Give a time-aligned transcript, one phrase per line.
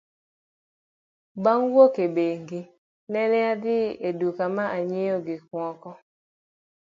[1.43, 2.61] Bang' wuok e bengi,
[3.11, 3.77] nene adhi
[4.07, 5.91] e duka ma anyiewo gik moko.